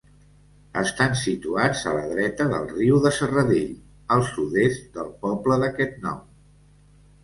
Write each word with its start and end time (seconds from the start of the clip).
Estan 0.79 1.13
situats 1.23 1.83
a 1.91 1.93
la 1.99 2.07
dreta 2.15 2.49
del 2.55 2.67
riu 2.79 2.99
de 3.05 3.13
Serradell, 3.21 3.79
al 4.19 4.29
sud-est 4.35 4.93
del 5.01 5.17
poble 5.25 5.63
d'aquest 5.67 6.07
nom. 6.11 6.23